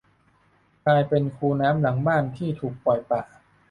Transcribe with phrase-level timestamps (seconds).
[0.85, 3.21] กลายเป็นคูน้ำหลังบ้านที่ถูกปล่อยปะ